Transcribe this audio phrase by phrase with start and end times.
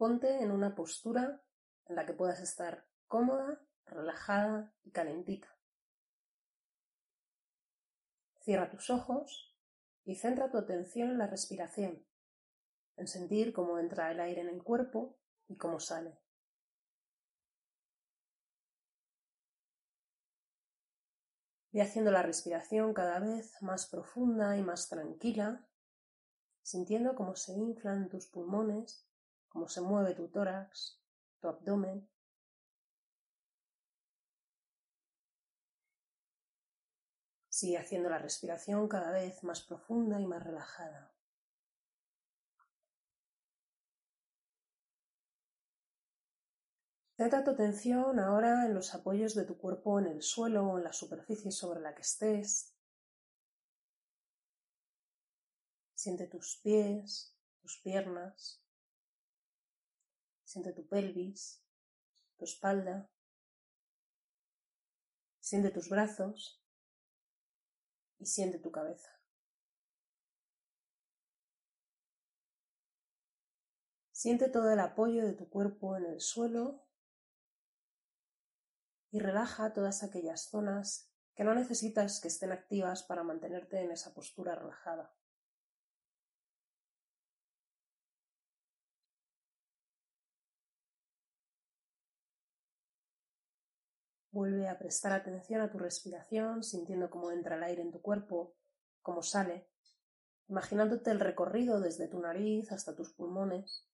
[0.00, 1.42] Ponte en una postura
[1.84, 5.54] en la que puedas estar cómoda, relajada y calentita.
[8.38, 9.54] Cierra tus ojos
[10.06, 12.02] y centra tu atención en la respiración,
[12.96, 15.18] en sentir cómo entra el aire en el cuerpo
[15.48, 16.18] y cómo sale.
[21.72, 25.68] Ve haciendo la respiración cada vez más profunda y más tranquila,
[26.62, 29.09] sintiendo cómo se inflan tus pulmones,
[29.50, 30.98] cómo se mueve tu tórax,
[31.40, 32.08] tu abdomen.
[37.48, 41.12] Sigue haciendo la respiración cada vez más profunda y más relajada.
[47.20, 50.84] Centra tu atención ahora en los apoyos de tu cuerpo en el suelo o en
[50.84, 52.74] la superficie sobre la que estés.
[55.94, 58.62] Siente tus pies, tus piernas.
[60.50, 61.62] Siente tu pelvis,
[62.36, 63.08] tu espalda.
[65.38, 66.60] Siente tus brazos
[68.18, 69.12] y siente tu cabeza.
[74.10, 76.84] Siente todo el apoyo de tu cuerpo en el suelo
[79.12, 84.12] y relaja todas aquellas zonas que no necesitas que estén activas para mantenerte en esa
[84.14, 85.14] postura relajada.
[94.32, 98.54] Vuelve a prestar atención a tu respiración, sintiendo cómo entra el aire en tu cuerpo,
[99.02, 99.66] cómo sale,
[100.48, 103.86] imaginándote el recorrido desde tu nariz hasta tus pulmones.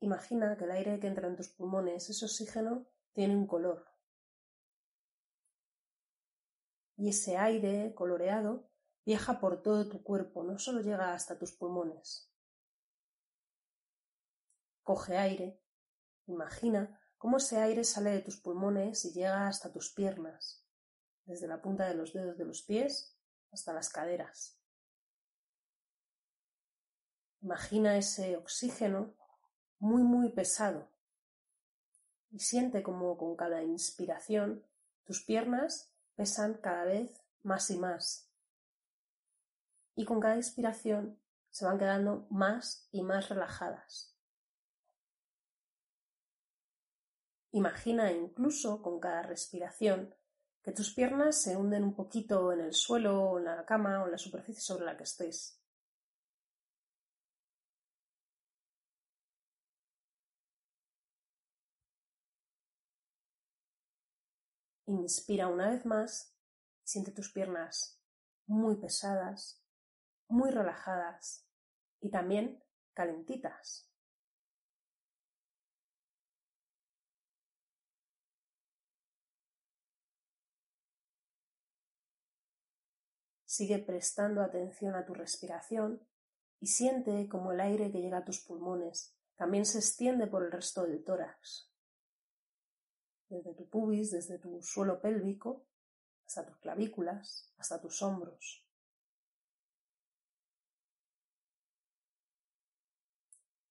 [0.00, 3.86] Imagina que el aire que entra en tus pulmones, ese oxígeno, tiene un color.
[6.96, 8.70] Y ese aire coloreado
[9.04, 12.29] viaja por todo tu cuerpo, no solo llega hasta tus pulmones.
[14.90, 15.62] Coge aire,
[16.26, 20.66] imagina cómo ese aire sale de tus pulmones y llega hasta tus piernas,
[21.26, 23.16] desde la punta de los dedos de los pies
[23.52, 24.58] hasta las caderas.
[27.40, 29.14] Imagina ese oxígeno
[29.78, 30.90] muy, muy pesado.
[32.32, 34.66] Y siente como con cada inspiración
[35.04, 37.12] tus piernas pesan cada vez
[37.44, 38.28] más y más.
[39.94, 44.10] Y con cada inspiración se van quedando más y más relajadas.
[47.52, 50.14] Imagina incluso con cada respiración
[50.62, 54.12] que tus piernas se hunden un poquito en el suelo en la cama o en
[54.12, 55.60] la superficie sobre la que estés.
[64.86, 66.36] Inspira una vez más,
[66.84, 68.00] siente tus piernas
[68.46, 69.62] muy pesadas,
[70.28, 71.46] muy relajadas
[72.00, 72.62] y también
[72.94, 73.89] calentitas.
[83.50, 86.00] Sigue prestando atención a tu respiración
[86.60, 90.52] y siente como el aire que llega a tus pulmones también se extiende por el
[90.52, 91.68] resto del tórax
[93.28, 95.66] desde tu pubis, desde tu suelo pélvico,
[96.24, 98.64] hasta tus clavículas, hasta tus hombros.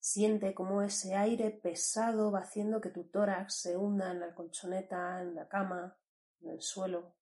[0.00, 5.22] Siente cómo ese aire pesado va haciendo que tu tórax se hunda en la colchoneta,
[5.22, 5.96] en la cama,
[6.40, 7.17] en el suelo.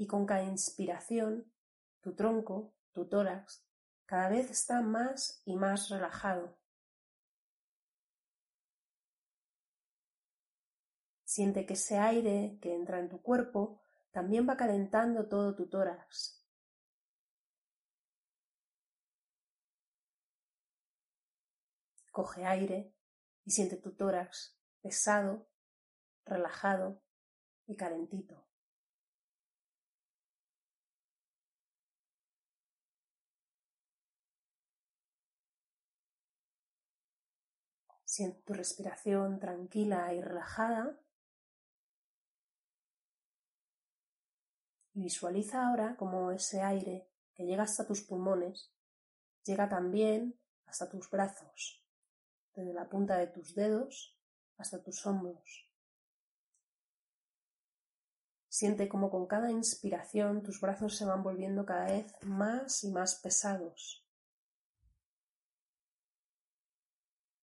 [0.00, 1.52] Y con cada inspiración,
[2.00, 3.66] tu tronco, tu tórax,
[4.06, 6.58] cada vez está más y más relajado.
[11.22, 16.46] Siente que ese aire que entra en tu cuerpo también va calentando todo tu tórax.
[22.10, 22.94] Coge aire
[23.44, 25.46] y siente tu tórax pesado,
[26.24, 27.02] relajado
[27.66, 28.49] y calentito.
[38.20, 41.00] Siente tu respiración tranquila y relajada
[44.92, 48.74] visualiza ahora cómo ese aire que llega hasta tus pulmones
[49.44, 51.82] llega también hasta tus brazos,
[52.54, 54.20] desde la punta de tus dedos
[54.58, 55.70] hasta tus hombros.
[58.50, 63.14] Siente como con cada inspiración tus brazos se van volviendo cada vez más y más
[63.14, 64.06] pesados.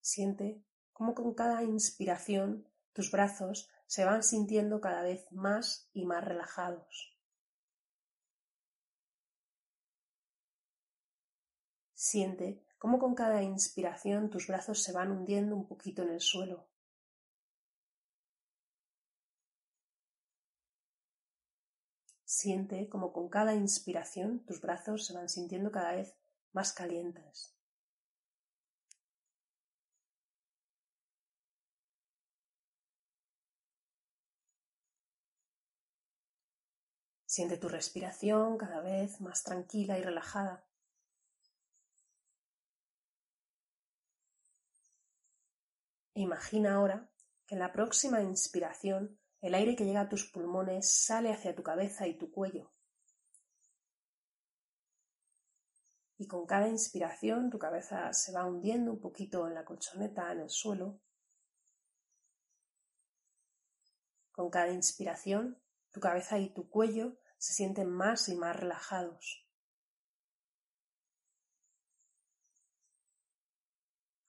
[0.02, 0.67] Siente
[0.98, 7.16] cómo con cada inspiración tus brazos se van sintiendo cada vez más y más relajados.
[11.94, 16.68] Siente cómo con cada inspiración tus brazos se van hundiendo un poquito en el suelo.
[22.26, 26.16] Siente cómo con cada inspiración tus brazos se van sintiendo cada vez
[26.54, 27.57] más calientes.
[37.38, 40.66] Siente tu respiración cada vez más tranquila y relajada.
[46.16, 47.12] Imagina ahora
[47.46, 51.62] que en la próxima inspiración el aire que llega a tus pulmones sale hacia tu
[51.62, 52.72] cabeza y tu cuello.
[56.18, 60.40] Y con cada inspiración tu cabeza se va hundiendo un poquito en la colchoneta, en
[60.40, 61.00] el suelo.
[64.32, 65.62] Con cada inspiración
[65.92, 69.46] tu cabeza y tu cuello se sienten más y más relajados.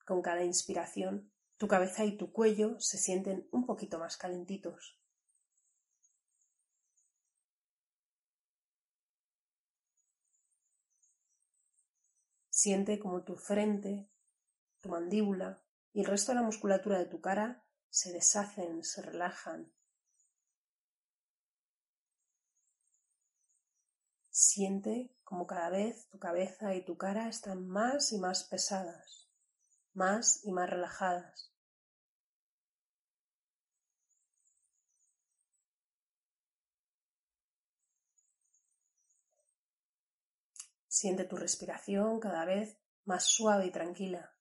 [0.05, 4.97] Con cada inspiración tu cabeza y tu cuello se sienten un poquito más calentitos.
[12.49, 14.09] Siente como tu frente,
[14.79, 15.61] tu mandíbula
[15.93, 19.71] y el resto de la musculatura de tu cara se deshacen, se relajan.
[24.41, 29.27] Siente como cada vez tu cabeza y tu cara están más y más pesadas,
[29.93, 31.51] más y más relajadas.
[40.87, 44.37] Siente tu respiración cada vez más suave y tranquila,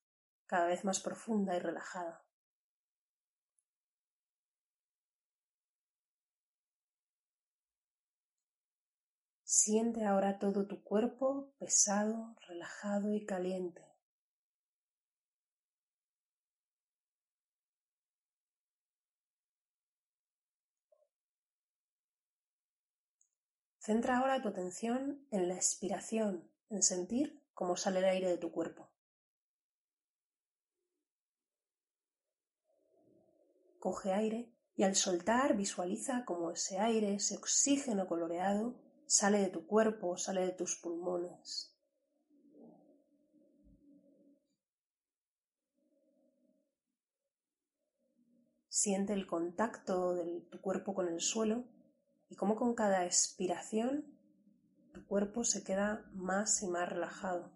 [0.47, 2.25] cada vez más profunda y relajada.
[9.61, 13.85] Siente ahora todo tu cuerpo pesado, relajado y caliente.
[23.81, 28.53] Centra ahora tu atención en la expiración, en sentir cómo sale el aire de tu
[28.53, 28.89] cuerpo.
[33.81, 39.67] Coge aire y al soltar visualiza cómo ese aire, ese oxígeno coloreado, sale de tu
[39.67, 41.75] cuerpo, sale de tus pulmones.
[48.69, 51.65] Siente el contacto de tu cuerpo con el suelo
[52.29, 54.05] y cómo con cada expiración
[54.93, 57.51] tu cuerpo se queda más y más relajado.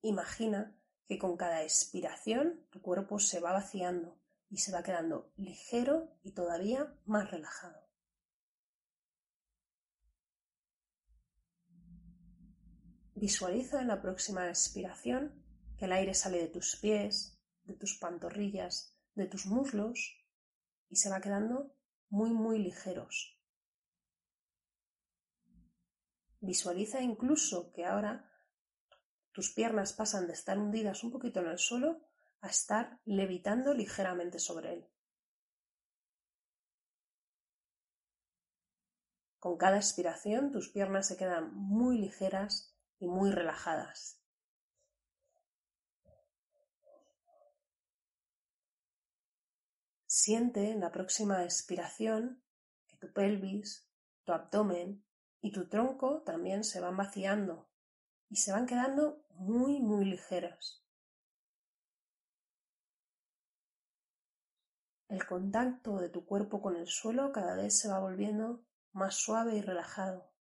[0.00, 0.78] Imagina
[1.08, 4.16] que con cada expiración tu cuerpo se va vaciando
[4.48, 7.85] y se va quedando ligero y todavía más relajado.
[13.18, 15.42] Visualiza en la próxima expiración
[15.78, 20.22] que el aire sale de tus pies, de tus pantorrillas, de tus muslos
[20.90, 21.74] y se va quedando
[22.10, 23.40] muy muy ligeros.
[26.40, 28.30] Visualiza incluso que ahora
[29.32, 32.02] tus piernas pasan de estar hundidas un poquito en el suelo
[32.42, 34.88] a estar levitando ligeramente sobre él.
[39.38, 44.20] Con cada expiración tus piernas se quedan muy ligeras y muy relajadas.
[50.06, 52.42] Siente en la próxima expiración
[52.86, 53.86] que tu pelvis,
[54.24, 55.04] tu abdomen
[55.40, 57.68] y tu tronco también se van vaciando
[58.28, 60.82] y se van quedando muy, muy ligeras.
[65.08, 69.54] El contacto de tu cuerpo con el suelo cada vez se va volviendo más suave
[69.56, 70.35] y relajado.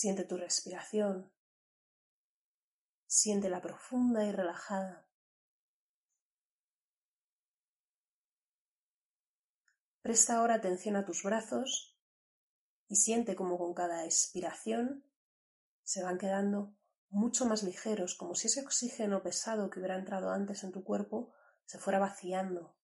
[0.00, 1.30] Siente tu respiración.
[3.06, 5.06] Siente-la profunda y relajada.
[10.00, 12.00] Presta ahora atención a tus brazos
[12.88, 15.04] y siente como con cada expiración
[15.82, 16.74] se van quedando
[17.10, 21.34] mucho más ligeros, como si ese oxígeno pesado que hubiera entrado antes en tu cuerpo
[21.66, 22.79] se fuera vaciando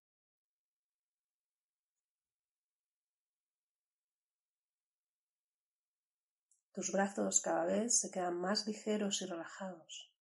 [6.77, 10.13] Tus brazos cada vez se quedan más ligeros y relajados,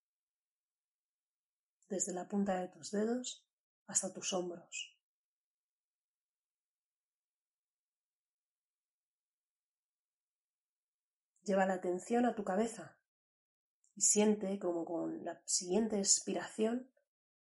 [1.86, 3.46] desde la punta de tus dedos
[3.86, 4.98] hasta tus hombros.
[11.42, 12.96] Lleva la atención a tu cabeza
[13.94, 16.90] y siente como con la siguiente expiración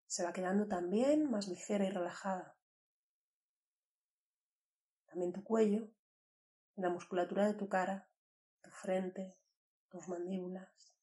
[0.07, 2.55] se va quedando también más ligera y relajada.
[5.07, 5.89] también tu cuello
[6.77, 8.10] la musculatura de tu cara,
[8.63, 9.37] tu frente,
[9.89, 10.95] tus mandíbulas.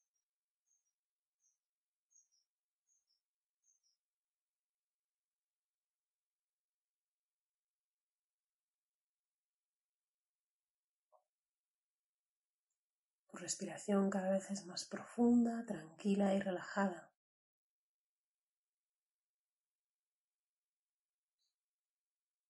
[13.27, 17.11] Tu respiración cada vez es más profunda, tranquila y relajada.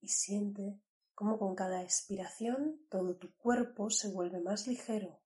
[0.01, 0.79] Y siente
[1.17, 5.19] cómo con cada expiración todo tu cuerpo se vuelve más ligero,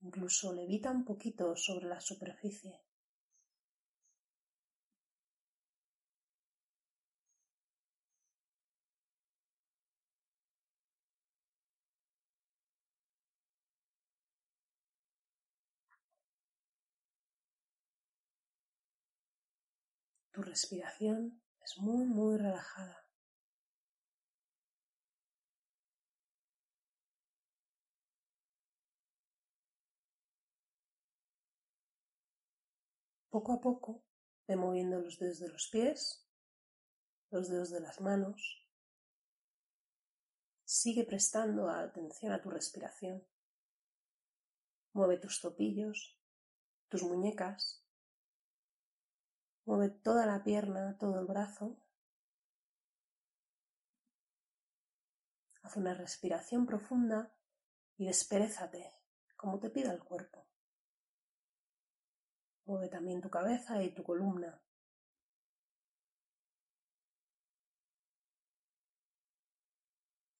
[0.00, 2.80] incluso levita un poquito sobre la superficie.
[20.32, 23.01] Tu respiración es muy, muy relajada.
[33.32, 34.04] Poco a poco
[34.46, 36.28] ve moviendo los dedos de los pies,
[37.30, 38.68] los dedos de las manos.
[40.64, 43.26] Sigue prestando atención a tu respiración.
[44.92, 46.20] Mueve tus topillos,
[46.90, 47.82] tus muñecas,
[49.64, 51.78] Mueve toda la pierna, todo el brazo.
[55.62, 57.32] Haz una respiración profunda
[57.96, 58.92] y desperezate
[59.36, 60.51] como te pida el cuerpo.
[62.64, 64.60] Mueve también tu cabeza y tu columna.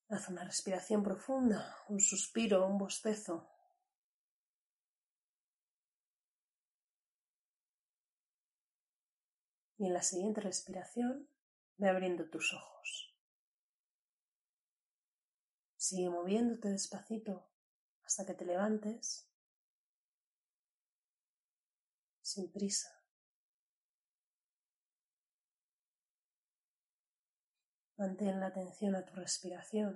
[0.09, 3.49] Haz una respiración profunda, un suspiro, un bostezo.
[9.83, 11.27] y en la siguiente respiración
[11.77, 13.13] ve abriendo tus ojos.
[15.77, 17.49] Sigue moviéndote despacito
[18.05, 19.29] hasta que te levantes
[22.33, 22.91] sin prisa.
[28.01, 29.93] Mantén la atención a tu respiración.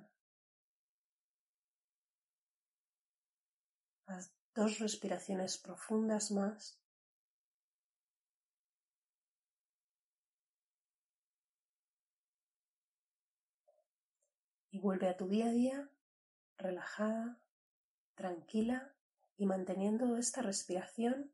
[4.06, 4.24] Haz
[4.54, 6.80] dos respiraciones profundas más
[14.70, 15.90] y vuelve a tu día a día
[16.58, 17.38] relajada,
[18.14, 18.94] tranquila
[19.36, 21.32] y manteniendo esta respiración.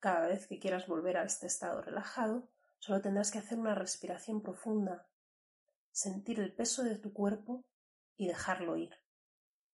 [0.00, 4.42] Cada vez que quieras volver a este estado relajado, solo tendrás que hacer una respiración
[4.42, 5.06] profunda,
[5.92, 7.66] sentir el peso de tu cuerpo
[8.16, 8.99] y dejarlo ir.